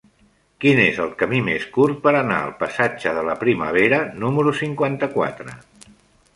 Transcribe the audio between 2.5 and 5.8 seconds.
passatge de la Primavera número cinquanta-quatre?